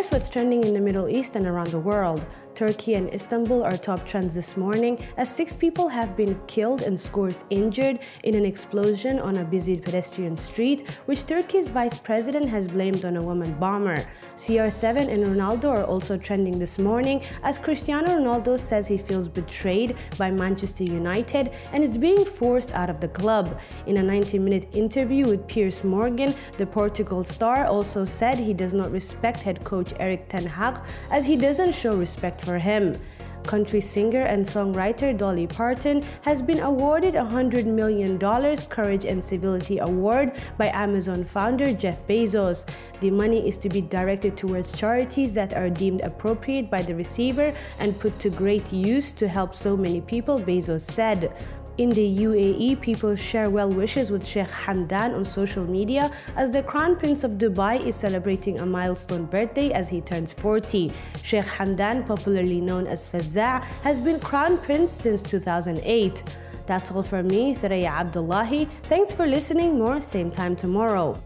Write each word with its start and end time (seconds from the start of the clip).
Here's 0.00 0.12
what's 0.12 0.30
trending 0.30 0.64
in 0.64 0.72
the 0.72 0.80
Middle 0.80 1.10
East 1.10 1.36
and 1.36 1.46
around 1.46 1.68
the 1.72 1.78
world. 1.78 2.24
Turkey 2.60 2.92
and 2.92 3.10
Istanbul 3.14 3.62
are 3.64 3.78
top 3.78 4.04
trends 4.04 4.34
this 4.34 4.54
morning 4.54 4.98
as 5.16 5.34
six 5.34 5.56
people 5.56 5.88
have 5.88 6.14
been 6.14 6.38
killed 6.46 6.82
and 6.82 7.00
scores 7.00 7.44
injured 7.48 8.00
in 8.22 8.34
an 8.34 8.44
explosion 8.44 9.18
on 9.18 9.38
a 9.38 9.44
busy 9.44 9.80
pedestrian 9.80 10.36
street, 10.36 10.90
which 11.06 11.26
Turkey's 11.26 11.70
vice 11.70 11.96
president 11.96 12.46
has 12.50 12.68
blamed 12.68 13.06
on 13.06 13.16
a 13.16 13.22
woman 13.22 13.54
bomber. 13.58 14.04
CR7 14.36 15.08
and 15.08 15.24
Ronaldo 15.24 15.70
are 15.70 15.84
also 15.84 16.18
trending 16.18 16.58
this 16.58 16.78
morning 16.78 17.22
as 17.42 17.58
Cristiano 17.58 18.08
Ronaldo 18.08 18.58
says 18.58 18.86
he 18.86 18.98
feels 18.98 19.26
betrayed 19.26 19.96
by 20.18 20.30
Manchester 20.30 20.84
United 20.84 21.52
and 21.72 21.82
is 21.82 21.96
being 21.96 22.26
forced 22.26 22.72
out 22.72 22.90
of 22.90 23.00
the 23.00 23.08
club. 23.08 23.58
In 23.86 23.96
a 23.96 24.02
90 24.02 24.38
minute 24.38 24.68
interview 24.74 25.26
with 25.26 25.48
Piers 25.48 25.82
Morgan, 25.82 26.34
the 26.58 26.66
Portugal 26.66 27.24
star 27.24 27.64
also 27.64 28.04
said 28.04 28.38
he 28.38 28.52
does 28.52 28.74
not 28.74 28.92
respect 28.92 29.38
head 29.38 29.64
coach 29.64 29.94
Erik 29.98 30.28
Ten 30.28 30.44
Hag 30.44 30.78
as 31.10 31.26
he 31.26 31.36
doesn't 31.36 31.74
show 31.74 31.96
respect 31.96 32.42
for 32.42 32.49
him. 32.58 32.96
Country 33.44 33.80
singer 33.80 34.22
and 34.22 34.46
songwriter 34.46 35.16
Dolly 35.16 35.46
Parton 35.46 36.04
has 36.22 36.42
been 36.42 36.60
awarded 36.60 37.14
a 37.14 37.22
$100 37.22 37.64
million 37.64 38.18
Courage 38.68 39.04
and 39.04 39.24
Civility 39.24 39.78
Award 39.78 40.32
by 40.58 40.68
Amazon 40.68 41.24
founder 41.24 41.72
Jeff 41.72 42.06
Bezos. 42.06 42.68
The 43.00 43.10
money 43.10 43.48
is 43.48 43.56
to 43.58 43.68
be 43.68 43.80
directed 43.80 44.36
towards 44.36 44.72
charities 44.72 45.32
that 45.34 45.54
are 45.54 45.70
deemed 45.70 46.02
appropriate 46.02 46.70
by 46.70 46.82
the 46.82 46.94
receiver 46.94 47.54
and 47.78 47.98
put 47.98 48.18
to 48.20 48.30
great 48.30 48.72
use 48.72 49.10
to 49.12 49.26
help 49.26 49.54
so 49.54 49.76
many 49.76 50.00
people, 50.00 50.38
Bezos 50.38 50.82
said. 50.82 51.32
In 51.80 51.88
the 51.88 52.18
UAE, 52.26 52.78
people 52.82 53.16
share 53.16 53.48
well 53.48 53.70
wishes 53.70 54.12
with 54.12 54.22
Sheikh 54.22 54.48
Hamdan 54.48 55.14
on 55.14 55.24
social 55.24 55.64
media 55.64 56.12
as 56.36 56.50
the 56.50 56.62
Crown 56.62 56.94
Prince 56.94 57.24
of 57.24 57.38
Dubai 57.38 57.80
is 57.80 57.96
celebrating 57.96 58.58
a 58.58 58.66
milestone 58.66 59.24
birthday 59.24 59.72
as 59.72 59.88
he 59.88 60.02
turns 60.02 60.30
40. 60.30 60.92
Sheikh 61.22 61.46
Hamdan, 61.46 62.06
popularly 62.06 62.60
known 62.60 62.86
as 62.86 63.08
Fazza, 63.08 63.62
has 63.80 63.98
been 63.98 64.20
Crown 64.20 64.58
Prince 64.58 64.92
since 64.92 65.22
2008. 65.22 66.22
That's 66.66 66.92
all 66.92 67.02
from 67.02 67.28
me, 67.28 67.54
Thuraya 67.54 67.88
Abdullahi. 67.88 68.68
Thanks 68.82 69.14
for 69.14 69.26
listening. 69.26 69.78
More 69.78 70.00
same 70.00 70.30
time 70.30 70.56
tomorrow. 70.56 71.18